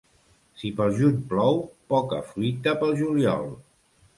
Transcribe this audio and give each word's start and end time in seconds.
Si 0.61 0.71
pel 0.79 0.95
juny 0.99 1.19
plou, 1.33 1.61
poca 1.93 2.23
fruita 2.33 2.77
pel 2.81 2.99
juliol. 3.03 3.47